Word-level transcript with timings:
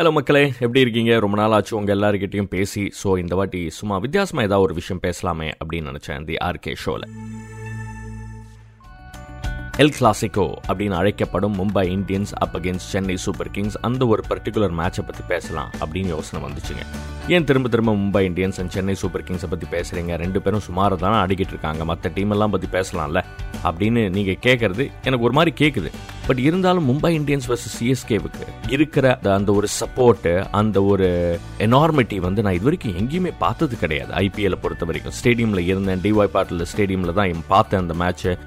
Hello 0.00 0.12
மக்களே. 0.12 0.52
எப்படி 0.60 0.80
இருக்கீங்க? 0.80 1.18
ரொம்ப 1.18 1.36
நாள் 1.36 1.50
ஆச்சு 1.50 1.76
உங்கள் 1.76 1.98
எல்லாருக்கிட்டையும் 1.98 2.50
பேசி 2.50 2.92
ஸோ 3.04 3.18
இந்த 3.18 3.34
வாட்டி 3.34 3.70
சும்மா 3.70 3.98
வித்தியாசமாக 3.98 4.46
ஏதாவது 4.46 4.68
ஒரு 4.68 4.74
விஷயம் 4.74 5.02
பேசலாமே 5.02 5.52
அப்படின்னு 5.64 5.90
நினச்சேன். 5.90 6.24
தி 6.24 6.34
ஆர்கே 6.34 6.74
ஷோவில் 6.74 7.08
எல் 9.78 9.92
கிளாசிக்கோ 10.00 10.52
அப்படின்னு 10.68 10.90
அழைக்கப்படும் 10.90 11.58
Mumbai 11.58 11.78
Indians 11.78 12.26
up 12.32 12.56
against 12.56 12.76
Chennai 12.76 13.16
Super 13.16 13.50
Kings 13.50 13.78
அந்த 13.80 14.06
ஒரு 14.06 14.22
பர்டிகுலர் 14.28 14.70
மேட்சை 14.70 14.76
பற்றி 14.76 15.22
பேசலாம் 15.28 15.70
அப்படின்னு 15.80 16.06
யோசனை 16.06 16.48
வந்துச்சுங்க. 16.48 16.86
ஏன் 17.28 17.44
திரும்ப 17.44 17.68
திரும்ப 17.68 17.92
Mumbai 17.92 18.22
Indians 18.24 18.60
and 18.60 18.70
Chennai 18.70 18.94
Super 18.94 19.22
கிங்ஸை 19.22 19.46
பற்றி 19.50 19.66
பேசுகிறீங்க 19.66 20.14
ரெண்டு 20.14 20.42
பேரும் 20.42 20.60
சுமாராக 20.60 21.00
தானே 21.00 21.32
அடிக்கிட்டு 21.32 21.46
இருக்காங்க. 21.46 21.84
மற்ற 21.84 22.10
டீம் 22.14 22.30
எல்லாம் 22.30 22.50
பற்றி 22.50 22.78
பேசலாம்ல. 22.78 23.24
அப்படின்னு 23.64 24.10
நீங்கள் 24.10 24.38
கேட்குறது 24.42 24.90
எனக்கு 25.04 25.24
ஒரு 25.24 25.32
மாதிரி 25.32 25.66
கேட்குது 25.66 25.90
பட் 26.26 26.38
இருந்தாலும் 26.38 26.90
மும்பை 26.90 27.06
இந்தியன்ஸ் 27.06 27.40
வர்சஸ் 27.48 27.80
சிஎஸ்கேவுக்கு 27.80 28.46
இருக்கிற 28.68 29.16
அந்த- 29.16 29.34
அந்த 29.34 29.52
ஒரு 29.52 29.68
சப்போர்ட்டு 29.80 30.46
அந்த 30.50 30.82
ஒரு 30.82 31.38
எனார்மிட்டி 31.58 32.16
வந்து 32.16 32.42
நான் 32.42 32.52
இது 32.52 32.62
வரைக்கும் 32.62 32.96
எங்கேயுமே 32.96 33.32
பார்த்தது 33.38 33.78
கிடையாது. 33.78 34.12
ஐபிஎல்லை 34.12 34.54
பொறுத்த 34.54 34.84
வரைக்கும் 34.84 35.12
ஸ்டேடியமில் 35.22 35.58
இருந்தேன். 35.58 35.98
டிஒய் 35.98 36.24
பாட்டில் 36.24 36.66
ஸ்டேடியமில் 36.76 37.12
தான் 37.12 37.32
பார்த்தேன் 37.48 37.80
அந்த 37.80 37.94
மேட்ச்சு 37.94 38.38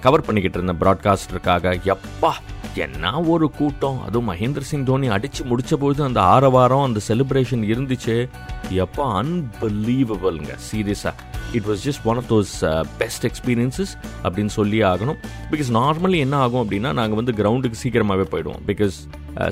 கவர் 0.00 0.24
பண்ணிக்கிட்டு 0.24 0.62
இருந்த 0.62 0.74
ப்ராட்காஸ்டருக்காக 0.84 1.94
எப்பா 1.94 2.30
என்ன 2.74 3.20
ஒரு 3.20 3.50
கூட்டம்? 3.50 4.02
அதுவும் 4.06 4.36
மகேந்திர 4.36 4.60
சிங் 4.60 4.84
தோனி 4.84 5.08
அடிச்சு 5.08 5.42
முடிச்ச 5.44 5.74
போது 5.74 6.02
அந்த 6.02 6.20
ஆரவாரம் 6.22 6.84
அந்த 6.84 7.00
செலிப்ரேஷன் 7.08 7.64
இருந்துச்சு. 7.72 8.28
எப்பா 8.70 9.06
அன்பலீவபிள்ங்க 9.20 10.58
சீரியஸா 10.72 11.12
it 11.52 11.64
was 11.64 11.84
just 11.84 12.04
one 12.04 12.16
of 12.16 12.32
those 12.32 12.84
best 12.98 13.26
experiences 13.26 13.92
அப்படின்னு 14.22 14.46
சொல்லி 14.46 14.82
ஆகணும். 14.82 15.18
பிகாஸ் 15.50 15.70
நார்மலி 15.72 16.16
என்ன 16.16 16.36
ஆகும் 16.36 16.70
அப்படின்னா 16.70 16.92
நாங்கள் 16.92 17.22
வந்து 17.22 17.32
கிரவுண்டுக்கு 17.32 17.72
சீக்கிரமாகவே 17.72 18.28
போயிடுவோம். 18.28 18.60
பிகாஸ் 18.66 18.98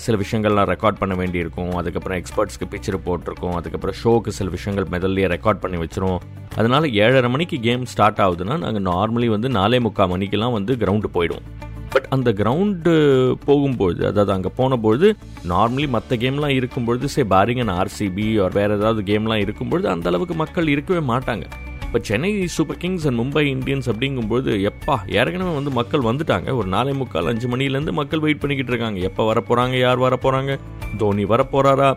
சில 0.04 0.14
விஷயங்கள்லாம் 0.22 0.68
ரெக்கார்ட் 0.72 1.00
பண்ண 1.00 1.14
வேண்டியிருக்கும். 1.14 1.72
அதுக்கப்புறம் 1.80 2.18
எக்ஸ்பர்ட்ஸ்க்கு 2.20 2.68
பிக்சர் 2.72 2.98
போட்டிருக்கோம். 3.06 3.56
அதுக்கப்புறம் 3.60 3.98
ஷோக்கு 4.02 4.36
சில 4.38 4.50
விஷயங்கள் 4.56 4.90
மெதல்லையே 4.94 5.28
ரெக்கார்ட் 5.34 5.62
பண்ணி 5.64 5.80
வச்சிரும் 5.84 6.18
அதனால் 6.60 6.86
ஏழரை 7.04 7.30
மணிக்கு 7.30 7.58
கேம் 7.66 7.84
ஸ்டார்ட் 7.92 8.22
ஆகுதுன்னா 8.26 8.56
நாங்கள் 8.64 8.86
நார்மலி 8.92 9.28
வந்து 9.36 9.48
நாலே 9.58 9.78
முக்கால் 9.86 10.12
மணிக்கெல்லாம் 10.14 10.56
வந்து 10.58 10.74
கிரவுண்டு 10.82 11.10
போயிடுவோம். 11.16 11.46
பட் 11.92 12.08
அந்த 12.14 12.30
கிரவுண்டு 12.40 12.92
போகும்பொழுது 13.46 14.02
அதாவது 14.10 14.32
அங்கே 14.32 14.50
போனபொழுது 14.56 15.08
நார்மலி 15.52 15.88
மற்ற 15.94 16.16
கேம்லாம் 16.24 16.56
இருக்கும்பொழுது 16.58 17.08
சே 17.14 17.22
பாரிங் 17.34 17.62
அண்ட் 17.64 17.76
ஆர்சிபி 17.80 18.26
ஒரு 18.44 18.52
வேறு 18.58 18.76
ஏதாவது 18.78 19.02
கேம்லாம் 19.12 19.42
இருக்கும்பொழுது 19.44 19.88
அந்த 19.94 20.08
அளவுக்கு 20.10 20.34
மக்கள் 20.34 20.68
இருக்கவே 20.68 21.02
மாட்டாங்க. 21.12 21.46
இப்போ 21.88 22.00
Chennai 22.06 22.30
Super 22.54 22.78
Kings 22.80 23.04
and 23.08 23.18
Mumbai 23.18 23.42
Indians 23.52 23.86
அப்படிங்கும்போது 23.92 24.50
எப்பா 24.70 24.94
ஏற்கனவே 25.18 25.52
வந்து 25.58 25.70
மக்கள் 25.78 26.02
வந்துட்டாங்க. 26.08 26.48
ஒரு 26.58 26.68
நாலே 26.74 26.92
முக்கால் 27.00 27.30
அஞ்சு 27.30 27.46
மணிலேருந்து 27.52 27.92
மக்கள் 27.98 28.22
வெயிட் 28.24 28.40
பண்ணிக்கிட்டு 28.42 28.72
இருக்காங்க. 28.72 28.98
எப்போ 29.08 29.22
வரப்போகிறாங்க 29.30 29.76
யார் 29.78 30.02
வரப்போகிறாங்க 30.06 30.58
தோனி 31.02 31.24
வரப்போகிறாரா 31.32 31.88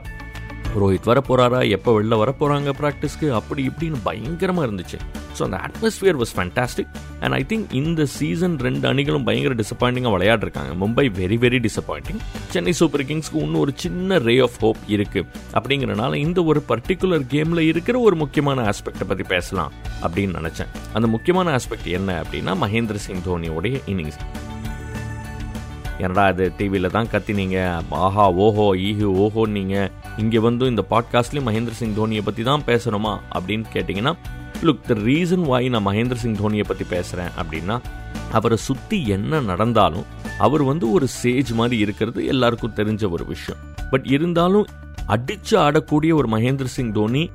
ரோஹித் 0.81 1.09
வரப்போகிறாரா 1.11 1.59
எப்போ 1.77 1.99
வெளில 1.99 2.19
வரப்போகிறாங்க 2.23 2.71
ப்ராக்டிஸ்க்கு 2.81 3.29
அப்படி 3.39 3.69
இப்படின்னு 3.71 3.99
பயங்கரமாக 4.07 4.67
இருந்துச்சு. 4.67 4.99
ஸோ 5.41 5.45
அந்த 5.45 5.59
atmosphere 5.67 6.17
was 6.21 6.33
fantastic 6.35 6.89
and 7.19 7.33
I 7.33 7.45
think 7.49 7.73
இந்த 7.73 8.05
சீசன் 8.05 8.57
ரெண்டு 8.57 8.87
அணிகளும் 8.87 9.23
பயங்கர 9.23 9.53
டிசப்பாயிண்டிங்காக 9.53 10.11
விளையாடுறாங்க 10.15 10.73
Mumbai 10.81 11.05
very 11.19 11.37
very 11.37 11.67
disappointing 11.67 12.19
Chennai 12.49 12.71
Super 12.71 13.01
கிங்ஸ்க்கு 13.01 13.33
இன்னும் 13.33 13.59
ஒரு 13.59 13.71
சின்ன 13.75 14.17
ரே 14.17 14.39
ஆஃப் 14.39 14.57
ஹோப் 14.59 14.77
இருக்கு. 14.87 15.25
அப்படிங்கிறனால 15.53 16.15
இந்த 16.15 16.43
ஒரு 16.43 16.63
பர்டிகுலர் 16.67 17.25
கேமில் 17.33 17.59
இருக்கிற 17.59 17.99
ஒரு 17.99 18.15
முக்கியமான 18.15 18.69
ஆஸ்பெக்டை 18.69 19.07
பற்றி 19.07 19.23
பேசலாம் 19.23 19.71
அப்படின்னு 20.01 20.35
நினச்சேன். 20.39 20.71
அந்த 20.93 21.07
முக்கியமான 21.07 21.55
ஆஸ்பெக்ட் 21.55 21.85
என்ன 21.85 22.23
அப்படின்னா 22.23 22.55
மகேந்திர 22.65 22.93
சிங் 22.93 23.25
தோனியோடைய 23.27 23.81
இன்னிங்ஸ் 23.87 24.21
என்னடா 25.97 26.29
இது 26.29 26.53
டிவியில் 26.57 26.89
தான் 26.89 27.07
கத்தினீங்க. 27.11 27.83
ஆஹா 27.89 28.31
ஓஹோ 28.31 28.75
ஈஹு 28.75 29.03
ஓஹோ 29.03 29.47
இங்கே 30.17 30.39
வந்து 30.39 30.65
இந்த 30.65 30.85
பாட்காஸ்ட்லேயும் 30.89 31.47
மகேந்திர 31.49 31.69
சிங் 31.69 31.97
தோனியை 31.97 32.21
பற்றி 32.21 32.43
தான் 32.43 32.63
பேசணுமா 32.65 33.19
அப்படின்னு 33.39 33.65
கேட்டிங்கன்னா 33.73 34.13
லுக் 34.61 34.81
த 34.81 34.93
ரீசன் 34.93 35.41
வாய் 35.41 35.69
நான் 35.69 35.85
மகேந்திர 35.85 36.13
சிங் 36.13 36.35
தோனியை 36.35 36.63
பற்றி 36.63 36.85
பேசுகிறேன் 36.89 37.31
அப்படின்னா 37.41 37.81
அவரை 38.31 38.57
சுற்றி 38.57 39.07
என்ன 39.07 39.39
நடந்தாலும் 39.39 40.05
அவர் 40.37 40.63
வந்து 40.63 40.91
ஒரு 40.91 41.07
சேஜ் 41.23 41.53
மாதிரி 41.53 41.77
இருக்கிறது 41.77 42.25
எல்லாருக்கும் 42.25 42.73
தெரிஞ்ச 42.75 43.09
ஒரு 43.09 43.25
விஷயம். 43.25 43.61
பட் 43.91 44.05
இருந்தாலும் 44.05 44.67
அடிச்சு 45.07 45.51
ஆடக்கூடிய 45.51 46.13
ஒரு 46.13 46.27
மகேந்திர 46.31 46.63
சிங் 46.63 46.91
தோனி 46.91 47.29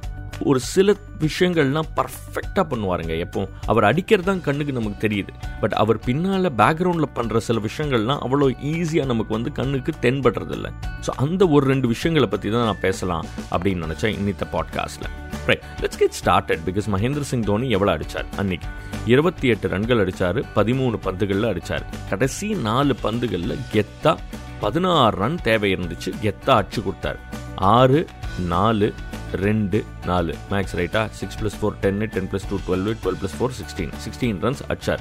ஒரு 0.49 0.61
சில 0.61 0.95
விஷயங்கள்லாம் 1.25 1.89
பர்ஃபெக்டாக 1.99 2.65
பண்ணுவாருங்க. 2.71 3.19
எப்போ 3.19 3.49
அவர் 3.67 3.85
அடிக்கிறது 3.85 4.29
தான் 4.31 4.43
கண்ணுக்கு 4.47 4.73
நமக்கு 4.73 5.09
தெரியுது. 5.09 5.33
பட் 5.61 5.73
அவர் 5.73 5.99
பின்னால் 5.99 6.51
பேக்ரவுண்டில் 6.63 7.15
பண்ணுற 7.19 7.37
சில 7.49 7.61
விஷயங்கள்லாம் 7.69 8.21
அவ்வளோ 8.27 8.49
ஈஸியாக 8.73 9.11
நமக்கு 9.13 9.33
வந்து 9.37 9.53
கண்ணுக்கு 9.53 9.93
தென்படுறதில்ல. 10.07 10.71
ஸோ 11.07 11.13
அந்த 11.25 11.49
ஒரு 11.49 11.67
ரெண்டு 11.67 11.89
விஷயங்களை 11.89 12.29
பற்றி 12.29 12.51
தான் 12.51 12.69
நான் 12.71 12.85
பேசலாம் 12.87 13.27
அப்படின்னு 13.51 13.87
நினச்சேன் 13.87 14.17
இன்னித்த 14.19 14.47
பாட்காஸ்ட்டில் 14.57 15.13
right 15.49 15.65
let's 15.83 16.01
get 16.03 16.17
started 16.21 16.63
because 16.69 16.87
Mahendra 16.95 17.21
Singh 17.21 17.43
Dhoni 17.43 17.71
எவ்வளோ 17.71 17.93
அடிச்சார்? 17.97 18.29
அன்னைக்கு 18.37 18.69
இருபத்தி 19.07 19.49
எட்டு 19.49 19.69
ரன்கள் 19.69 20.01
அடித்தார் 20.05 20.41
பதிமூணு 20.55 20.97
பந்துகளில் 21.07 21.51
அடிச்சார். 21.53 21.85
கடைசி 22.11 22.49
நாலு 22.69 22.97
பந்துகளில் 23.03 23.63
கெத்தா 23.75 24.15
பதினாறு 24.61 25.17
ரன் 25.17 25.41
தேவை 25.43 25.75
இருந்துச்சு 25.77 26.13
கெத்தா 26.25 26.53
அடிச்சு 26.61 26.81
கொடுத்தாரு. 26.87 27.19
ஆறு 27.57 28.07
நாலு 28.39 28.95
ரெண்டு 29.33 29.85
நாலு. 30.07 30.35
மேக்ஸ் 30.51 30.77
ரைட்டா 30.77 31.09
சிக்ஸ் 31.11 31.39
ப்ளஸ் 31.43 31.57
ஃபோர் 31.63 31.75
டென்னு 31.83 32.07
ten 32.07 32.29
plus 32.33 32.49
two 32.51 32.59
twelve 32.67 32.97
twelve 33.05 33.19
plus 33.23 33.37
four 33.39 33.57
sixteen 33.61 33.93
sixteen 34.05 34.39
runs 34.45 34.63
அடிச்சார் 34.69 34.99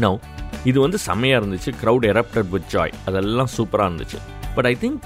நவ் 0.00 0.18
இது 0.64 0.80
வந்து 0.80 0.98
செம்மையாக 0.98 1.46
இருந்துச்சு. 1.46 1.72
க்ரௌட் 1.84 2.06
எரப்டட் 2.12 2.48
வித் 2.48 2.62
ஜாய் 2.72 2.92
அதெல்லாம் 3.06 3.48
சூப்பராக 3.56 3.90
இருந்துச்சு. 3.92 4.18
But 4.54 4.66
I 4.66 4.76
think 4.80 4.98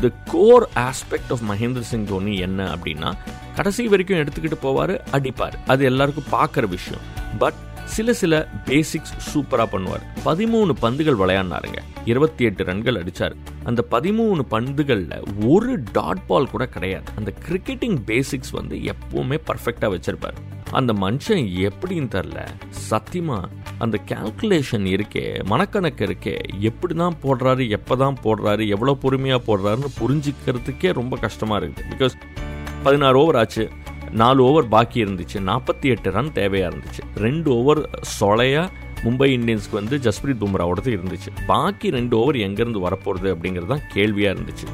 the 0.00 0.10
core 0.24 0.68
aspect 0.74 1.30
of 1.30 1.42
Mahendra 1.50 1.80
Singh 1.80 2.06
Dhoni 2.06 2.36
என்ன 2.36 2.74
அப்படின்னா 2.74 3.12
கடைசி 3.54 3.88
வரைக்கும் 3.88 4.18
எடுத்துக்கிட்டு 4.18 4.58
போவார் 4.62 5.00
அடிப்பார். 5.12 5.52
அது 5.66 5.84
எல்லாருக்கும் 5.84 6.40
பார்க்குற 6.40 6.68
விஷயம். 6.68 7.00
பட் 7.38 7.54
சில 7.84 8.12
சில 8.12 8.48
பேசிக்ஸ் 8.64 9.14
சூப்பராக 9.34 9.66
பண்ணுவார். 9.72 10.02
பதிமூணு 10.24 10.70
பந்துகள் 10.70 11.16
விளையாடினாருங்க. 11.16 11.78
இருபத்தி 12.04 12.44
எட்டு 12.44 12.64
ரன்கள் 12.64 12.94
அடிச்சார். 12.94 13.32
அந்த 13.70 13.82
பதிமூணு 13.94 14.44
பந்துகளில் 14.54 15.18
ஒரு 15.54 15.72
டாட் 15.96 16.24
பால் 16.28 16.52
கூட 16.52 16.64
கிடையாது. 16.76 17.08
அந்த 17.18 17.30
கிரிக்கெட்டிங் 17.46 17.98
பேசிக்ஸ் 18.10 18.54
வந்து 18.60 18.76
எப்பவுமே 18.92 19.38
பர்ஃபெக்டாக 19.50 19.90
வச்சிருப்பார். 19.94 20.38
அந்த 20.78 20.92
மனுஷன் 21.04 21.44
எப்படின்னு 21.68 22.10
தெரில 22.14 22.40
சத்தியமா 22.90 23.38
அந்த 23.84 23.96
கால்குலேஷன் 24.10 24.86
இருக்கே 24.94 25.24
மனக்கணக்கு 25.52 26.04
இருக்கே 26.08 26.34
எப்படி 26.70 26.94
தான் 27.02 27.16
போடுறாரு 27.24 27.64
எப்போ 27.76 27.94
தான் 28.04 28.18
போடுறாரு 28.24 28.64
எவ்வளோ 28.74 28.94
பொறுமையாக 29.04 29.42
போடுறாருன்னு 29.48 29.90
புரிஞ்சுக்கிறதுக்கே 30.00 30.92
ரொம்ப 31.00 31.16
கஷ்டமாக 31.24 31.60
இருக்குது. 31.62 31.88
பிகாஸ் 31.94 32.16
பதினாறு 32.84 33.18
ஓவர் 33.22 33.38
ஆச்சு 33.42 33.64
நாலு 34.20 34.40
ஓவர் 34.48 34.68
பாக்கி 34.74 34.98
இருந்துச்சு 35.04 35.40
நாற்பத்தி 35.48 35.88
எட்டு 35.94 36.10
ரன் 36.18 36.32
தேவையாக 36.38 36.70
இருந்துச்சு. 36.70 37.02
ரெண்டு 37.24 37.48
ஓவர் 37.58 37.80
சொலையாக 38.18 38.72
மும்பை 39.04 39.38
இந்தியன்ஸ்க்கு 39.38 39.72
வந்து 39.72 39.96
ஜஸ்பிரீத் 39.96 40.40
பும்ராவோடது 40.40 41.00
இருந்துச்சு. 41.00 41.44
பாக்கி 41.46 41.90
ரெண்டு 41.90 42.18
ஓவர் 42.18 42.34
எங்கேருந்து 42.34 42.80
வரப்போகிறது 42.80 43.34
அப்படிங்கிறது 43.34 43.66
தான் 43.66 43.80
கேள்வியாக 43.92 44.40
இருந்துச்சு. 44.40 44.68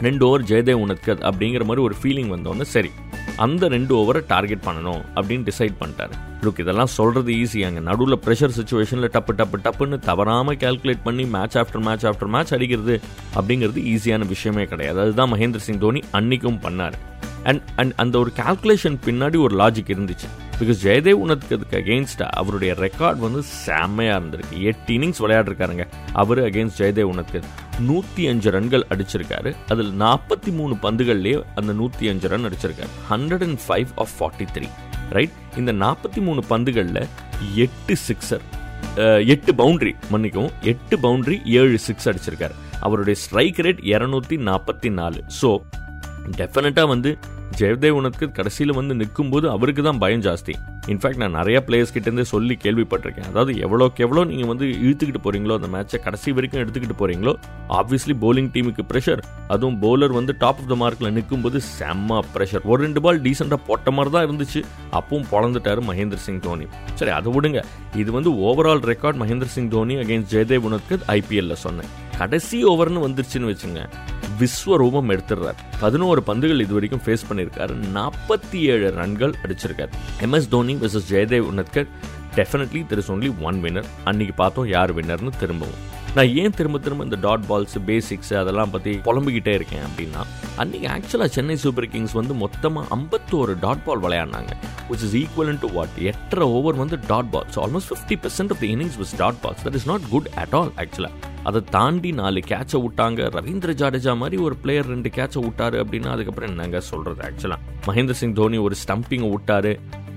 ரெண்டு 0.00 0.26
ஓவர் 0.26 0.42
ஜெயதேவ் 0.42 0.80
உனத்கத் 0.80 1.22
அப்படிங்கிற 1.22 1.64
மாதிரி 1.64 1.82
ஒரு 1.82 1.94
ஃபீலிங் 2.02 2.38
வந்தோடனே 2.38 2.62
சரி 2.62 2.90
அந்த 3.36 3.68
ரெண்டு 3.68 3.96
ஓவரை 3.96 4.24
டார்கெட் 4.26 4.62
பண்ணணும் 4.64 5.04
அப்படின்னு 5.14 5.48
டிசைட் 5.48 5.74
பண்ணிட்டாரு. 5.80 6.10
லுக் 6.42 6.60
இதெல்லாம் 6.60 6.86
சொல்கிறது 6.86 7.32
ஈஸியாங்க 7.32 7.80
நடுவில் 7.80 8.18
ப்ரெஷர் 8.18 8.50
சுச்சுவேஷனில் 8.56 9.16
டப்பு 9.16 9.28
டப்பு 9.36 9.56
டப்புன்னு 9.64 9.98
தவறாமல் 9.98 10.56
கால்குலேட் 10.56 11.02
பண்ணி 11.04 11.24
match 11.24 11.56
after 11.56 11.80
match 11.80 12.06
after 12.06 12.26
match 12.26 12.54
அடிக்கிறது 12.54 13.00
அப்படிங்கிறது 13.34 13.80
ஈஸியான 13.94 14.26
விஷயமே 14.26 14.64
கிடையாது. 14.64 15.00
அதுதான் 15.00 15.32
மகேந்திர 15.32 15.56
சிங் 15.56 15.78
தோனி 15.78 16.00
அன்னைக்கும் 16.12 16.58
பண்ணார். 16.62 16.92
அண்ட் 17.44 17.62
அண்ட் 17.76 17.92
அந்த 17.96 18.18
ஒரு 18.18 18.32
கால்குலேஷன் 18.36 18.96
பின்னாடி 19.06 19.38
ஒரு 19.38 19.56
லாஜிக் 19.56 19.90
இருந்துச்சு. 19.90 20.45
பிகாஸ் 20.60 20.78
ஜெயதேவ் 20.84 21.22
உனத்துக்கு 21.24 21.76
அகெயின்ஸ்டா 21.80 22.26
அவருடைய 22.40 22.72
ரெக்கார்ட் 22.84 23.20
வந்து 23.24 23.40
செம்மையாக 23.64 24.18
இருந்திருக்கு. 24.18 24.56
எட்டு 24.70 24.90
இன்னிங்ஸ் 24.96 25.20
விளையாடுருக்காருங்க. 25.24 25.84
அவர் 26.22 26.40
அகெயின்ஸ்ட் 26.48 26.80
ஜெயதேவ் 26.82 27.10
உனக்கு 27.14 27.38
நூற்றி 27.88 28.22
அஞ்சு 28.30 28.50
ரன்கள் 28.56 28.84
அடிச்சிருக்காரு. 28.94 29.50
அதில் 29.72 29.92
நாற்பத்தி 30.04 30.52
மூணு 30.58 30.74
பந்துகள்லேயே 30.84 31.40
அந்த 31.60 31.72
நூற்றி 31.80 32.08
அஞ்சு 32.12 32.28
ரன் 32.32 32.48
அடிச்சிருக்காரு. 32.50 32.92
Hundred 33.10 33.44
and 33.48 33.60
five 33.66 33.92
of 34.04 34.14
forty 34.18 34.46
three 34.54 34.68
right 35.16 35.36
இந்த 35.62 35.72
நாற்பத்தி 35.84 36.20
மூணு 36.28 36.42
பந்துகளில் 36.52 37.02
எட்டு 37.64 37.96
சிக்ஸர் 38.08 38.44
எட்டு 39.32 39.52
பவுண்ட்ரி 39.60 39.92
மன்னிக்கும் 40.12 40.50
எட்டு 40.72 40.96
பவுண்டரி 41.04 41.36
ஏழு 41.60 41.78
சிக்ஸ் 41.86 42.08
அடிச்சிருக்காரு. 42.10 42.54
அவருடைய 42.86 43.16
ஸ்ட்ரைக் 43.24 43.60
ரேட் 43.66 43.82
இரநூத்தி 43.92 44.36
நாற்பத்தி 44.48 44.90
நாலு. 45.00 45.20
ஸோ 45.40 45.50
டெஃபினட்டாக 46.40 46.88
வந்து 46.94 47.10
ஜெயதேவ் 47.58 47.98
உனக்கு 47.98 48.24
கடைசியில் 48.36 48.78
வந்து 48.78 48.94
நிற்கும்போது 49.00 49.46
அவருக்கு 49.52 49.82
தான் 49.86 50.00
பயம் 50.02 50.24
ஜாஸ்தி. 50.26 50.54
இன்ஃபேக்ட் 50.92 51.20
நான் 51.22 51.36
நிறைய 51.38 51.58
பிளேயர்ஸ் 51.66 51.92
கிட்டேருந்து 51.94 52.24
சொல்லி 52.32 52.54
கேள்விப்பட்டிருக்கேன். 52.64 53.28
அதாவது 53.30 53.52
எவ்வளோக்கு 53.64 54.02
எவ்வளோ 54.06 54.22
நீங்கள் 54.30 54.50
வந்து 54.50 54.66
இழுத்துக்கிட்டு 54.82 55.22
போகிறீங்களோ 55.24 55.54
அந்த 55.58 55.68
மேட்சை 55.74 55.98
கடைசி 56.06 56.34
வரைக்கும் 56.36 56.60
எடுத்துக்கிட்டு 56.62 56.96
போகிறீங்களோ 57.00 57.32
ஆப்வியஸ்லி 57.78 58.14
போலிங் 58.24 58.50
டீமுக்கு 58.54 58.84
ப்ரெஷர் 58.90 59.22
அதுவும் 59.54 59.78
போலர் 59.84 60.14
வந்து 60.18 60.34
டாப் 60.42 60.60
ஆஃப் 60.62 60.70
த 60.72 60.76
மார்க்கில் 60.82 61.14
நிற்கும்போது 61.18 61.60
செம்ம 61.78 62.20
ப்ரெஷர் 62.34 62.66
ஒரு 62.72 62.80
ரெண்டு 62.86 63.02
பால் 63.06 63.22
டீசெண்டாக 63.26 63.60
போட்ட 63.68 63.94
மாதிரி 63.98 64.12
தான் 64.16 64.26
இருந்துச்சு. 64.28 64.62
அப்பவும் 64.98 65.28
பொழந்துட்டாரு 65.32 65.82
மகேந்திர 65.90 66.20
சிங் 66.26 66.42
தோனி. 66.48 66.68
சரி 67.00 67.14
அதை 67.18 67.32
விடுங்க. 67.36 67.62
இது 68.02 68.12
வந்து 68.18 68.32
overall 68.48 68.84
record 68.92 69.20
Mahendra 69.22 69.50
Singh 69.56 69.72
Dhoni 69.76 69.96
against 70.04 70.32
Jaydev 70.36 70.68
உனக்கு 70.70 70.96
ஐபிஎல்ல 71.18 71.56
சொன்னேன். 71.66 71.90
கடைசி 72.20 72.58
ஓவர்னு 72.72 73.06
வந்துருச்சுன்னு 73.06 73.50
வச்சுங்க. 73.52 73.80
விஸ்வரூபம் 74.40 75.10
எடுத்துடுறார். 75.14 75.58
பதினோரு 75.80 76.22
பந்துகள் 76.22 76.60
இது 76.60 76.72
வரைக்கும் 76.72 77.02
ஃபேஸ் 77.04 77.26
பண்ணியிருக்காரு. 77.28 77.76
நாற்பத்தி 77.94 78.60
ஏழு 78.74 78.90
ரன்கள் 78.90 79.34
அடிச்சிருக்காரு. 79.42 79.92
MS 80.20 80.48
Dhoni 80.48 80.74
versus 80.74 81.10
Jaydev 81.10 81.48
Unadkat 81.52 81.86
definitely 82.36 82.86
there 82.86 82.98
is 82.98 83.12
only 83.12 83.40
one 83.40 83.62
winner 83.62 83.84
அன்னைக்கு 84.04 84.34
பார்த்தோம் 84.34 84.68
யார் 84.68 84.96
வின்னர்னு 84.96 85.30
திரும்பவும். 85.38 85.94
நான் 86.16 86.30
ஏன் 86.40 86.54
திரும்ப 86.58 86.78
திரும்ப 86.84 87.04
இந்த 87.06 87.16
டாட் 87.24 87.42
பால்ஸ் 87.48 87.74
பேசிக்ஸ் 87.88 88.30
அதெல்லாம் 88.40 88.70
பற்றி 88.74 88.92
புலம்பிக்கிட்டே 89.06 89.54
இருக்கேன் 89.58 89.82
அப்படின்னா 89.86 90.20
அன்றைக்கி 90.62 90.86
ஆக்சுவலாக 90.94 91.30
சென்னை 91.34 91.56
சூப்பர் 91.64 91.86
கிங்ஸ் 91.94 92.14
வந்து 92.18 92.34
மொத்தமாக 92.42 92.86
ஐம்பத்தோரு 92.96 93.54
dot 93.64 93.82
ball 93.86 94.02
விளையாடினாங்க 94.04 94.52
which 94.90 95.04
is 95.06 95.16
equal 95.22 95.60
to 95.64 95.68
what 95.74 95.98
எட்டரை 96.12 96.46
ஓவர் 96.58 96.78
வந்து 96.82 96.98
dot 97.10 97.30
ball 97.34 97.50
so 97.56 97.60
almost 97.64 97.90
fifty 97.92 98.16
percent 98.24 98.54
of 98.54 98.62
the 98.62 98.66
innings 98.74 98.96
with 99.02 99.14
dot 99.22 99.40
balls 99.44 99.64
that 99.66 99.76
is 99.80 99.88
not 99.92 100.06
good 100.14 100.30
at 100.44 100.56
all 100.60 100.72
ஆக்சுவலாக 100.84 101.32
அதை 101.50 101.62
தாண்டி 101.76 102.12
நாலு 102.20 102.40
கேட்சை 102.52 102.78
விட்டாங்க. 102.86 103.28
ரவீந்திர 103.36 103.72
ஜாடேஜா 103.82 104.14
மாதிரி 104.22 104.36
ஒரு 104.46 104.56
பிளேயர் 104.62 104.90
ரெண்டு 104.94 105.08
கேட்சை 105.18 105.42
விட்டாரு 105.46 105.76
அப்படின்னா 105.82 106.10
அதுக்கப்புறம் 106.16 106.50
என்னங்க 106.50 106.80
சொல்கிறது 106.92 107.22
ஆக்சுவலாக 107.28 107.60
மகேந்திர 107.88 108.16
சிங் 108.22 108.36
தோனி 108.40 108.58
ஒரு 108.68 108.76
ஸ்டம்பிங்கை 108.84 109.30
விட்டாரு. 109.34 109.74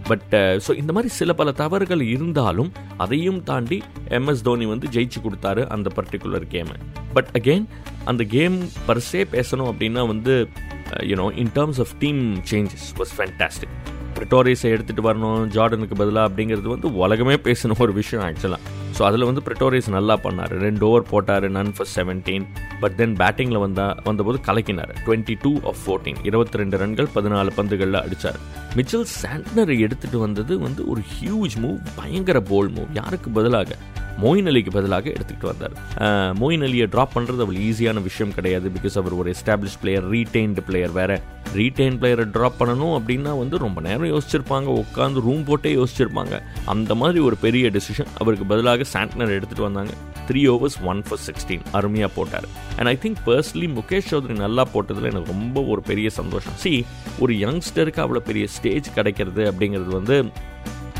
பட் 0.09 0.33
ஸோ 0.65 0.69
uh, 0.69 0.75
இந்த 0.81 0.91
மாதிரி 0.95 1.09
சில 1.13 1.31
பல 1.33 1.49
தவறுகள் 1.53 2.01
இருந்தாலும் 2.07 2.71
அதையும் 2.97 3.39
தாண்டி 3.43 3.77
எம்எஸ் 4.11 4.43
தோனி 4.43 4.65
வந்து 4.65 4.87
ஜெயிச்சு 4.87 5.19
கொடுத்தாரு 5.21 5.63
அந்த 5.67 5.91
பர்டிகுலர் 5.95 6.47
கேமை 6.53 6.77
பட் 7.13 7.29
அகெயின் 7.33 7.67
அந்த 8.05 8.23
கேம் 8.31 8.57
பர்சே 8.87 9.23
பேசணும் 9.31 9.69
அப்படின்னா 9.71 10.03
வந்து 10.07 10.35
you know 11.03 11.27
in 11.35 11.53
terms 11.53 11.79
of 11.79 11.93
team 11.99 12.21
changes 12.51 12.89
was 12.97 13.13
fantastic 13.17 13.75
பிரிட்டோரியஸை 14.15 14.69
எடுத்துகிட்டு 14.71 15.07
வரணும் 15.09 15.41
ஜார்டனுக்கு 15.49 15.95
பதிலாக 15.95 16.29
அப்படிங்கிறது 16.29 16.69
வந்து 16.69 16.89
உலகமே 16.97 17.37
பேசின 17.45 17.79
ஒரு 17.79 17.93
விஷயம் 17.93 18.25
ஆக்சுவலாக 18.25 18.78
ஸோ 18.99 19.03
அதில் 19.07 19.25
வந்து 19.27 19.41
பிரிட்டோரியஸ் 19.45 19.87
நல்லா 19.95 20.15
பண்ணார். 20.23 20.53
ரெண்டு 20.63 20.83
ஓவர் 20.87 21.05
போட்டார் 21.11 21.45
நன் 21.57 21.69
ஃபர் 21.75 21.89
செவன்டீன் 21.95 22.45
பட் 22.81 22.95
தென் 22.95 23.13
பேட்டிங்கில் 23.21 23.61
வந்தால் 23.63 23.93
வந்தபோது 24.07 24.39
கலக்கினார். 24.47 24.91
டுவெண்ட்டி 25.05 25.35
டூ 25.43 25.51
ஆஃப் 25.69 25.79
ஃபோர்டீன் 25.83 26.19
இருபத்தி 26.29 26.59
ரெண்டு 26.61 26.79
ரன்கள் 26.81 27.09
பதினாலு 27.15 27.51
பந்துகளில் 27.59 27.99
அடித்தார் 28.01 28.39
மிச்சல் 28.79 29.07
சாண்ட்னரை 29.21 29.77
எடுத்துகிட்டு 29.85 30.19
வந்தது 30.25 30.59
வந்து 30.65 30.83
ஒரு 30.93 31.03
ஹியூஜ் 31.13 31.55
மூவ் 31.63 31.79
பயங்கர 31.99 32.41
போல் 32.51 32.71
மூவ் 32.77 32.91
யாருக்கு 32.99 33.31
பதிலாக? 33.39 33.77
மோயின் 34.23 34.49
அலிக்கு 34.51 34.71
பதிலாக 34.77 35.05
எடுத்துக்கிட்டு 35.15 35.49
வந்தார். 35.51 35.75
மோயின் 36.39 36.63
அலியை 36.67 36.85
ட்ராப் 36.93 37.13
பண்ணுறது 37.15 37.43
அவ்வளோ 37.45 37.61
ஈஸியான 37.69 38.01
விஷயம் 38.07 38.33
கிடையாது 38.37 38.69
பிகாஸ் 38.77 38.97
அவர் 39.01 39.15
ஒரு 39.21 39.33
எஸ்டாப்ளிஷ் 39.35 39.77
பிளேயர் 39.81 40.07
ரீடைன்டு 40.13 40.63
பிளேயர் 40.69 40.93
வேற. 40.99 41.11
ரீடைன் 41.57 41.97
பிளேயரை 42.01 42.25
ட்ராப் 42.35 42.57
பண்ணணும் 42.59 42.95
அப்படின்னா 42.97 43.31
வந்து 43.41 43.55
ரொம்ப 43.65 43.79
நேரம் 43.85 44.11
யோசிச்சிருப்பாங்க 44.13 44.69
உட்காந்து 44.81 45.23
ரூம் 45.27 45.43
போட்டே 45.49 45.71
யோசிச்சிருப்பாங்க. 45.79 46.35
அந்த 46.73 46.95
மாதிரி 47.01 47.19
ஒரு 47.27 47.37
பெரிய 47.45 47.71
டெசிஷன் 47.77 48.11
அவருக்கு 48.21 48.47
பதிலாக 48.51 48.85
சாண்ட்னர் 48.93 49.35
எடுத்துகிட்டு 49.37 49.67
வந்தாங்க. 49.67 49.93
Three 50.29 50.41
overs 50.53 50.77
one 50.91 51.01
for 51.07 51.23
sixteen 51.27 51.63
அருமையாக 51.77 52.11
போட்டார். 52.17 52.47
And 52.77 52.89
I 52.93 52.95
think 53.05 53.21
personally 53.29 53.69
Mukesh 53.79 54.09
Choudhary 54.11 54.37
நல்லா 54.45 54.65
போட்டதில் 54.73 55.09
எனக்கு 55.11 55.33
ரொம்ப 55.35 55.63
ஒரு 55.73 55.81
பெரிய 55.89 56.09
சந்தோஷம். 56.19 56.57
சி 56.63 56.73
ஒரு 57.19 57.33
யங்ஸ்டருக்கு 57.45 58.03
அவ்வளோ 58.05 58.23
பெரிய 58.29 58.47
ஸ்டேஜ் 58.57 58.89
கிடைக்கிறது 58.99 59.43
அப்படிங்கிறது 59.51 59.93
வந்து 59.99 60.17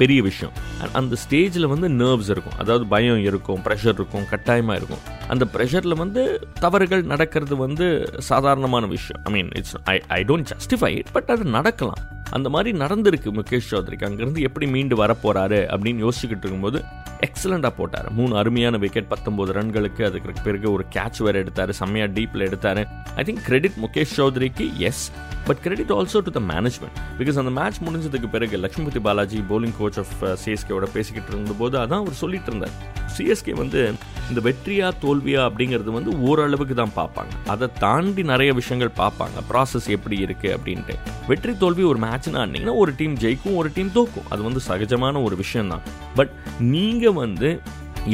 பெரிய 0.02 0.20
விஷயம். 0.30 0.54
அந்த 1.00 1.16
ஸ்டேஜில் 1.24 1.72
வந்து 1.74 1.88
நர்வ்ஸ் 2.02 2.30
இருக்கும். 2.36 2.58
அதாவது 2.58 2.86
பயம் 2.94 3.22
இருக்கும் 3.30 3.64
ப்ரெஷர் 3.66 3.98
இருக்கும் 3.98 4.28
கட்டாயமாக 4.34 4.80
இருக்கும். 4.80 5.04
அந்த 5.34 5.46
ப்ரெஷரில் 5.54 6.02
வந்து 6.04 6.22
தவறுகள் 6.60 7.04
நடக்கிறது 7.14 7.56
வந்து 7.66 7.88
சாதாரணமான 8.32 8.86
விஷயம். 8.96 9.22
I 9.24 9.32
mean 9.34 9.52
it's 9.60 9.76
I 9.96 9.98
I 10.08 10.22
don't 10.30 10.52
justify 10.54 10.92
it 11.02 11.12
but 11.12 11.32
அது 11.36 11.46
நடக்கலாம். 11.58 12.02
அந்த 12.38 12.48
மாதிரி 12.54 12.78
நடந்திருக்கு 12.84 13.30
முகேஷ் 13.38 13.70
சௌத்ரிக்கு. 13.72 14.08
அங்கேருந்து 14.08 14.42
எப்படி 14.48 14.66
மீண்டு 14.74 14.96
வரப்போறாரு 15.04 15.60
அப்படின்னு 15.76 16.02
யோசிச்சுக்கிட்டு 16.06 16.46
இருக்கும்போது 16.46 16.80
எக்ஸலண்டாக 17.26 17.74
போட்டார். 17.78 18.10
மூணு 18.10 18.38
அருமையான 18.38 18.78
விக்கெட் 18.78 19.10
பத்தொம்போது 19.10 19.54
ரன்களுக்கு 19.60 20.04
அதுக்கு 20.06 20.42
பிறகு 20.44 20.72
ஒரு 20.72 20.86
கேட்ச் 20.96 21.20
வேறு 21.20 21.40
எடுத்தார். 21.40 21.72
செம்மையாக 21.72 22.14
டீப்பில் 22.14 22.46
எடுத்தார். 22.50 22.82
I 23.16 23.24
think 23.24 23.44
credit 23.46 23.78
Mukesh 23.84 24.16
சௌத்ரிக்கு 24.18 24.78
yes 24.78 25.12
but 25.46 25.62
credit 25.62 25.92
also 25.92 26.20
to 26.20 26.32
the 26.32 26.42
management 26.48 26.98
because 27.18 27.40
அந்த 27.44 27.52
மேட்ச் 27.62 27.82
முடிஞ்சதுக்கு 27.82 28.30
பிறகு 28.30 28.58
Lakshmipathy 28.58 29.00
Balaji 29.00 29.44
bowling 29.50 29.78
coach 29.80 30.00
of 30.00 30.40
சிஎஸ்கேவோட 30.46 30.88
பேசிக்கிட்டு 30.94 31.30
இருந்தபோது 31.30 31.78
அதான் 31.78 32.02
அவர் 32.04 32.22
சொல்லிட்டு 32.24 32.52
இருந்தார். 32.52 32.76
சிஎஸ்கே 33.18 33.54
வந்து 33.62 33.82
இந்த 34.30 34.42
வெற்றியா 34.48 34.88
தோல்வியா 35.04 35.42
அப்படிங்கிறது 35.50 35.92
வந்து 35.98 36.12
ஓரளவுக்கு 36.22 36.76
தான் 36.76 36.96
பார்ப்பாங்க. 36.96 37.34
அதை 37.54 37.68
தாண்டி 37.80 38.24
நிறைய 38.24 38.54
விஷயங்கள் 38.54 38.98
பார்ப்பாங்க. 39.04 39.38
ப்ராசஸ் 39.52 39.88
எப்படி 39.88 40.18
இருக்கு 40.26 40.50
அப்படின்ட்டு. 40.58 40.96
வெற்றி 41.28 41.54
தோல்வி 41.58 41.84
ஒரு 41.84 42.00
மேட்ச்னா 42.00 42.40
ஆனீங்கன்னா 42.46 42.76
ஒரு 42.84 42.94
டீம் 42.96 43.16
ஜெயிக்கும் 43.24 43.60
ஒரு 43.62 43.72
டீம் 43.74 43.92
தோக்கும். 43.96 44.30
அது 44.30 44.42
வந்து 44.44 44.62
சகஜமான 44.70 45.24
ஒரு 45.24 45.36
விஷயம் 45.36 45.68
தான் 45.68 45.86
பட் 46.16 46.34
நீங்கள் 46.60 47.18
வந்து 47.24 47.52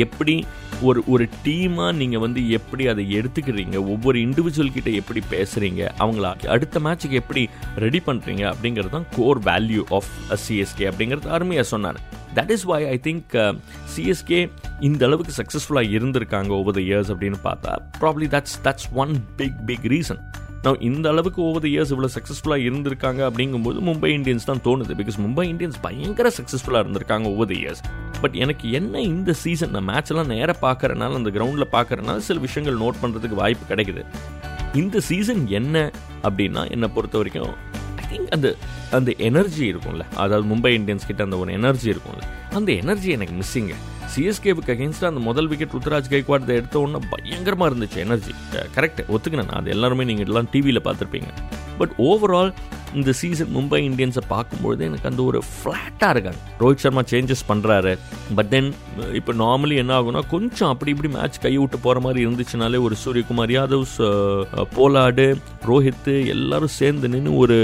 எப்படி 0.06 0.36
ஒரு 0.88 1.00
ஒரு 1.14 1.26
டீமாக 1.46 1.92
நீங்கள் 2.00 2.24
வந்து 2.24 2.42
எப்படி 2.58 2.84
அதை 2.92 3.04
எடுத்துக்கிறீங்க? 3.18 3.76
ஒவ்வொரு 3.94 4.18
இண்டிவிஜுவல் 4.26 4.74
கிட்ட 4.76 4.90
எப்படி 5.02 5.22
பேசுகிறீங்க 5.34 5.82
அவங்கள 6.04 6.34
அடுத்த 6.56 6.80
மேட்ச்சுக்கு 6.86 7.20
எப்படி 7.22 7.44
ரெடி 7.86 8.02
பண்ணுறீங்க 8.08 8.44
அப்படிங்கிறது 8.52 8.94
தான் 8.98 9.08
கோர் 9.18 9.42
வேல்யூ 9.50 9.84
ஆஃப் 9.98 10.12
சிஎஸ்கே 10.46 10.88
அப்படிங்கிறது 10.92 11.30
அருமையாக 11.38 11.68
சொன்னார். 11.74 12.00
That 12.38 12.54
is 12.56 12.66
why 12.72 12.80
I 12.94 12.98
think 13.08 13.36
CSK 13.96 14.40
uh, 14.44 14.50
இந்த 14.88 15.02
அளவுக்கு 15.08 15.34
சக்ஸஸ்ஃபுல்லாக 15.42 15.96
இருந்திருக்காங்க 15.98 16.52
ஓவர் 16.62 16.78
த 16.78 16.82
இயர்ஸ் 16.88 17.12
அப்படின்னு 17.14 17.40
பார்த்தா 17.50 17.74
probably 18.02 18.28
that's 18.36 18.58
that's 18.66 18.90
one 19.04 19.14
big 19.42 19.60
big 19.70 19.88
reason 19.94 20.22
நான் 20.66 20.84
இந்த 20.90 21.06
அளவுக்கு 21.14 21.40
ஓவர் 21.48 21.64
த 21.64 21.68
இயர்ஸ் 21.74 21.92
இவ்வளோ 21.94 22.10
சக்ஸஸ்ஃபுல்லாக 22.16 22.66
இருந்திருக்காங்க 22.68 23.22
அப்படிங்கும்போது 23.30 23.80
மும்பை 23.90 24.12
இந்தியன்ஸ் 24.18 24.50
தான் 24.50 24.62
தோணுது. 24.68 24.94
பிகாஸ் 25.02 25.20
மும்பை 25.26 25.46
இந்தியன்ஸ் 25.54 25.78
பயங்கர 25.88 26.32
சக்ஸஸ்ஃபுல்லாக 26.40 26.84
இருந்திருக்காங்க 26.86 27.28
ஓவர் 27.34 27.50
த 27.52 27.56
இயர்ஸ் 27.62 27.84
பட் 28.26 28.38
எனக்கு 28.44 28.68
என்ன 28.80 29.02
இந்த 29.14 29.32
சீசன் 29.44 29.74
நான் 29.76 29.90
மேட்ச்லாம் 29.90 30.32
நேராக 30.36 30.58
பார்க்குறனால 30.68 31.18
அந்த 31.22 31.32
கிரவுண்டில் 31.38 31.74
பார்க்குறனால 31.78 32.18
சில 32.28 32.40
விஷயங்கள் 32.48 32.80
நோட் 32.84 33.02
பண்ணுறதுக்கு 33.02 33.42
வாய்ப்பு 33.44 33.66
கிடைக்குது. 33.72 34.04
இந்த 34.82 35.00
சீசன் 35.10 35.44
என்ன 35.60 35.76
அப்படின்னா 36.28 36.62
என்னை 36.76 36.88
பொறுத்த 36.96 37.18
வரைக்கும் 37.22 37.54
ஐ 38.02 38.06
திங்க் 38.12 38.32
அந்த 38.36 38.48
அந்த 38.98 39.12
எனர்ஜி 39.30 39.64
இருக்கும்ல. 39.74 40.04
அதாவது 40.24 40.46
மும்பை 40.52 40.72
இந்தியன்ஸ் 40.80 41.08
கிட்ட 41.10 41.22
அந்த 41.28 41.38
ஒரு 41.44 41.52
எனர்ஜி 41.60 41.88
இருக்கும்ல. 41.94 42.24
அந்த 42.60 42.72
எனர்ஜி 42.82 43.10
எனக்கு 43.18 43.36
மிஸ்ஸிங்க 43.42 43.76
சிஎஸ்கேவுக்கு 44.16 44.74
அகேன்ஸ்டாக 44.76 45.12
அந்த 45.14 45.22
முதல் 45.30 45.48
விக்கெட் 45.52 45.76
ருத்ராஜ் 45.78 46.12
கைக்வாட் 46.14 46.52
எடுத்த 46.58 46.80
உடனே 46.80 47.00
பயங்கரமாக 47.14 47.70
இருந்துச்சு 47.72 47.98
எனர்ஜி 48.06 48.34
கரெக்ட் 48.76 49.02
ஒத்துக்கினேன். 49.16 49.54
அது 49.60 49.70
எல்லாருமே 49.76 50.04
நீங்கள் 50.04 50.26
எல்லாம் 50.26 50.50
டிவியில் 50.52 50.86
பார்த்துருப்பீங்க. 50.88 51.32
பட் 51.78 51.94
ஓவரால் 52.10 52.52
இந்த 52.96 53.12
சீசன் 53.20 53.52
மும்பை 53.56 53.80
இந்தியன்ஸை 53.88 54.24
பார்க்கும்பொழுது 54.28 54.86
எனக்கு 54.86 55.10
அந்த 55.10 55.22
ஒரு 55.24 55.40
ஃப்ளாட்டாக 55.50 56.10
இருக்காங்க. 56.10 56.40
ரோஹித் 56.60 56.84
சர்மா 56.84 57.04
சேஞ்சஸ் 57.12 57.46
பண்ணுறாரு 57.50 57.94
பட் 58.36 58.50
தென் 58.50 58.70
இப்போ 59.14 59.34
நார்மலி 59.44 59.76
என்ன 59.84 59.94
ஆகும்னா 60.00 60.22
கொஞ்சம் 60.28 60.70
அப்படி 60.70 60.92
இப்படி 60.92 61.12
மேட்ச் 61.14 61.42
கை 61.42 61.54
விட்டு 61.58 61.80
போகிற 61.80 62.00
மாதிரி 62.00 62.26
இருந்துச்சுனாலே 62.26 62.82
ஒரு 62.88 62.96
சூரியகுமார் 63.04 63.56
யாதவ் 63.58 63.86
போலாடு 64.78 65.28
ரோஹித் 65.68 66.12
எல்லாரும் 66.36 66.76
சேர்ந்து 66.80 67.10
நின்று 67.10 67.34
ஒரு 67.38 67.60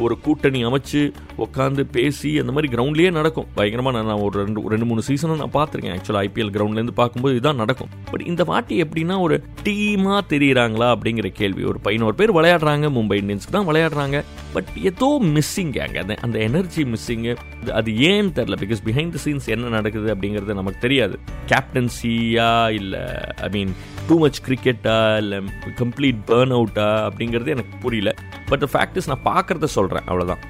ஒரு 0.00 0.14
கூட்டணி 0.20 0.60
அமைச்சு 0.64 1.00
உட்காந்து 1.44 1.82
பேசி 1.96 2.30
அந்த 2.42 2.52
மாதிரி 2.54 2.68
கிரவுண்ட்லேயே 2.74 3.10
நடக்கும். 3.18 3.46
பயங்கரமாக 3.58 4.02
நான் 4.10 4.22
ஒரு 4.26 4.34
ரெண்டு 4.44 4.62
ரெண்டு 4.74 4.86
மூணு 4.90 5.02
சீசனை 5.08 5.36
நான் 5.42 5.54
பார்த்துருக்கேன். 5.58 5.96
ஆக்சுவலாக 5.96 6.26
ஐபிஎல் 6.28 6.52
கிரவுண்ட்லேருந்து 6.56 6.96
பார்க்கும்போது 7.00 7.34
இதுதான் 7.36 7.60
நடக்கும். 7.62 7.90
பட் 8.10 8.24
இந்த 8.30 8.44
வாட்டி 8.50 8.76
எப்படின்னா 8.84 9.16
ஒரு 9.26 9.36
டீமாக 9.66 10.20
தெரியுறாங்களா 10.34 10.88
அப்படிங்கிற 10.94 11.30
கேள்வி. 11.40 11.64
ஒரு 11.72 11.80
பதினோரு 11.86 12.16
பேர் 12.20 12.36
விளையாடுறாங்க 12.38 12.88
மும்பை 12.98 13.18
இந்தியன்ஸ்க்கு 13.22 13.56
தான் 13.58 13.68
விளையாடுறாங்க. 13.70 14.18
பட் 14.56 14.70
ஏதோ 14.90 15.10
மிஸ்ஸிங் 15.36 15.74
அங்கே 15.86 16.00
அந்த 16.04 16.16
அந்த 16.26 16.38
எனர்ஜி 16.48 16.84
மிஸ்ஸிங்கு 16.92 17.34
அது 17.80 17.90
ஏன்னு 18.10 18.32
தெரில 18.38 18.58
பிகாஸ் 18.64 18.82
பிஹைண்ட் 18.88 19.14
த 19.16 19.20
சீன்ஸ் 19.26 19.48
என்ன 19.56 19.72
நடக்குது 19.78 20.08
அப்படிங்கிறது 20.14 20.60
நமக்கு 20.60 20.84
தெரியாது. 20.86 21.16
கேப்டன்சியா 21.52 22.50
இல்லை 22.80 23.02
ஐ 23.46 23.50
மீன் 23.56 23.72
டூ 24.08 24.16
மச் 24.24 24.40
கிரிக்கெட்டா 24.46 24.96
இல்லை 25.22 25.38
கம்ப்ளீட் 25.82 26.20
பேர்ன் 26.30 26.54
அவுட்டா 26.58 26.86
அப்படிங்கிறது 27.08 27.54
எனக்கு 27.56 27.74
புரியல. 27.84 28.12
பட் 28.52 28.64
ஃபேக்ட் 28.74 28.98
இஸ் 29.00 29.10
நான் 29.12 29.26
பார்க்குறத 29.30 29.68
சொல்கிறேன் 29.78 30.06
அவ்வளோதான் 30.10 30.42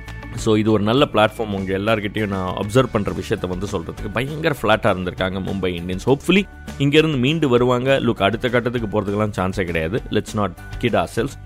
ஸோ 0.45 0.51
இது 0.61 0.69
ஒரு 0.75 0.85
நல்ல 0.89 1.05
பிளாட்ஃபார்ம் 1.13 1.55
உங்கள் 1.59 1.77
எல்லாருக்கிட்டையும் 1.79 2.33
நான் 2.35 2.51
அப்சர்வ் 2.61 2.93
பண்ணுற 2.95 3.13
விஷயத்த 3.21 3.47
வந்து 3.53 3.67
சொல்கிறதுக்கு 3.73 4.11
பயங்கர 4.19 4.55
ஃப்ளாட்டாக 4.61 4.93
இருந்திருக்காங்க 4.95 5.39
மும்பை 5.49 5.71
இந்தியன்ஸ். 5.79 6.07
ஹோப்ஃபுல்லி 6.11 6.43
இங்கேருந்து 6.85 7.19
மீண்டு 7.25 7.47
வருவாங்க. 7.55 7.99
லுக் 8.07 8.23
அடுத்த 8.27 8.49
கட்டத்துக்கு 8.55 8.89
போகிறதுக்கெல்லாம் 8.93 9.35
சான்ஸே 9.39 9.65
கிடையாது. 9.71 9.99
Let's 10.17 10.37
not 10.41 10.55
kid 10.85 10.99
R 11.03 11.11
cells 11.17 11.37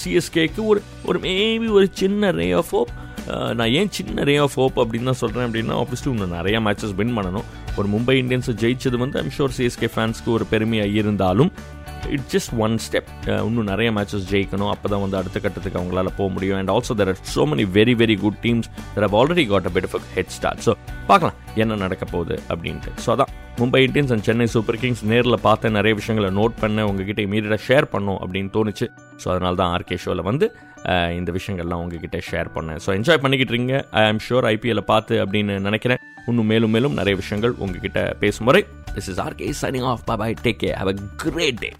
சிஎஸ்கேக்கு 0.00 0.62
ஒரு 0.72 0.82
ஒரு 1.10 1.20
மேபி 1.26 1.68
ஒரு 1.78 1.88
சின்ன 2.00 2.30
ரே 2.40 2.48
ஆஃப் 2.62 2.72
ஹோப் 2.76 2.92
நான் 3.58 3.72
ஏன் 3.78 3.90
சின்ன 3.96 4.22
ரே 4.28 4.34
ஆஃப் 4.44 4.54
ஹோப் 4.60 4.76
அப்படின்னு 4.82 5.10
தான் 5.10 5.18
சொல்கிறேன் 5.22 5.46
அப்படின்னா 5.46 5.74
ஆப்வியஸ்லி 5.80 6.10
இன்னும் 6.12 6.36
நிறைய 6.38 6.58
மேட்சஸ் 6.66 6.94
வின் 7.00 7.16
பண்ணணும். 7.16 7.48
ஒரு 7.78 7.88
மும்பை 7.94 8.14
இந்தியன்ஸை 8.20 8.54
ஜெயிச்சது 8.62 8.96
வந்து 9.02 9.18
ஐம் 9.22 9.34
ஷோர் 9.38 9.54
சிஎஸ்கே 9.56 9.88
ஃபேன்ஸ்க்கு 9.94 10.30
ஒரு 10.36 10.44
பெருமையாக 10.52 10.96
இருந்தாலும் 11.00 11.50
இட்ஸ் 12.14 12.30
ஜஸ்ட் 12.34 12.52
ஒன் 12.64 12.76
ஸ்டெப் 12.86 13.10
இன்னும் 13.48 13.68
நிறைய 13.72 13.88
மேட்சஸ் 13.98 14.26
ஜெயிக்கணும். 14.32 14.70
அப்போ 14.74 14.86
தான் 14.92 15.02
வந்து 15.04 15.18
அடுத்த 15.20 15.36
கட்டத்துக்கு 15.46 15.80
அவங்களால 15.80 16.12
போக 16.20 16.28
முடியும். 16.36 16.58
And 16.60 16.72
also 16.76 16.96
there 17.00 17.10
are 17.12 17.20
so 17.34 17.44
many 17.50 17.66
very 17.78 17.96
very 18.02 18.16
good 18.24 18.40
teams 18.46 18.68
they 18.94 19.06
have 19.08 19.16
already 19.20 19.46
got 19.52 19.68
a 19.70 19.74
bit 19.76 19.88
of 19.88 20.08
head 20.16 20.32
start 20.38 20.62
so 20.68 20.74
பார்க்கலாம். 21.10 21.36
என்ன 21.62 21.78
நடக்க 21.84 22.04
போகுது 22.14 22.36
அப்படின்ட்டு. 22.52 22.92
ஸோ 23.04 23.10
அதான். 23.16 23.32
Mumbai 23.60 23.80
Indians 23.86 24.12
and 24.14 24.24
Chennai 24.26 24.46
Super 24.54 24.78
Kings 24.82 25.00
நேரில் 25.12 25.36
பார்த்த 25.46 25.70
நிறைய 25.76 25.94
விஷயங்களை 26.00 26.28
நோட் 26.40 26.54
பண்ண 26.62 26.84
உங்ககிட்ட 26.90 27.20
இமீடியட்டாக 27.28 27.62
ஷேர் 27.68 27.86
பண்ணும் 27.94 28.18
அப்படின்னு 28.24 28.50
தோணுச்சு. 28.56 28.86
ஸோ 29.22 29.26
அதனால 29.34 29.54
தான் 29.60 29.72
ஆர்கே 29.76 29.96
ஷோவில் 30.04 30.28
வந்து 30.30 30.46
இந்த 31.18 31.30
விஷயங்கள்லாம் 31.36 31.80
உங்ககிட்ட 31.84 32.18
ஷேர் 32.28 32.48
பண்ணேன். 32.56 32.78
ஸோ 32.84 32.90
என்ஜாய் 32.98 33.22
பண்ணிக்கிட்டு 33.22 33.52
இருக்கீங்க 33.52 33.78
ஐ 34.00 34.04
ஆம் 34.10 34.20
ஷூர் 34.26 34.46
ஐபிஎல்லை 34.52 34.84
பார்த்து 34.92 35.14
அப்படின்னு 35.24 35.54
நினைக்கிறேன். 35.68 36.00
இன்னும் 36.28 36.46
மேலும் 36.46 36.70
மேலும் 36.70 36.94
நிறைய 36.94 37.16
விஷயங்கள் 37.16 37.54
உங்ககிட்ட 37.58 38.00
பேசும் 38.20 38.46
முறை 38.46 38.62
this 38.94 39.08
is 39.08 39.20
RK 39.20 39.48
signing 39.62 39.86
off 39.92 40.04
bye 40.12 40.34
take 40.44 40.60
care 40.62 40.70
have 40.72 40.88
a 40.88 40.96
great 41.16 41.60
day 41.60 41.70